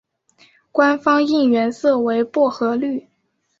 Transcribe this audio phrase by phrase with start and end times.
[0.71, 3.07] 官方应援色为薄荷绿。